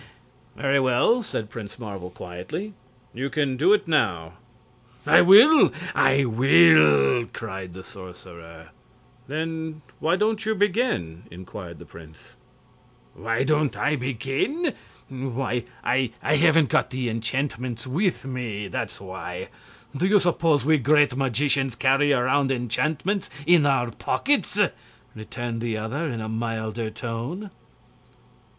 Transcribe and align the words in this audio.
"Very 0.55 0.79
well," 0.79 1.21
said 1.21 1.51
Prince 1.51 1.77
Marvel, 1.77 2.09
quietly; 2.09 2.73
"you 3.13 3.29
can 3.29 3.55
do 3.55 3.71
it 3.71 3.87
now." 3.87 4.31
"I 5.05 5.21
will! 5.21 5.71
I 5.93 6.25
will!" 6.25 7.27
cried 7.27 7.73
the 7.73 7.83
sorcerer. 7.83 8.69
"Then 9.27 9.83
why 9.99 10.15
don't 10.15 10.43
you 10.43 10.55
begin?" 10.55 11.25
inquired 11.29 11.77
the 11.77 11.85
prince. 11.85 12.35
"Why 13.13 13.43
don't 13.43 13.77
I 13.77 13.95
begin? 13.95 14.73
Why, 15.07 15.65
I 15.83 16.11
haven't 16.23 16.69
got 16.69 16.89
the 16.89 17.07
enchantments 17.07 17.85
with 17.85 18.25
me, 18.25 18.69
that's 18.69 18.99
why. 18.99 19.49
Do 19.95 20.07
you 20.07 20.19
suppose 20.19 20.65
we 20.65 20.79
great 20.79 21.15
magicians 21.15 21.75
carry 21.75 22.11
around 22.11 22.49
enchantments 22.49 23.29
in 23.45 23.67
our 23.67 23.91
pockets?" 23.91 24.59
returned 25.13 25.61
the 25.61 25.77
other, 25.77 26.09
in 26.09 26.21
a 26.21 26.27
milder 26.27 26.89
tone. 26.89 27.51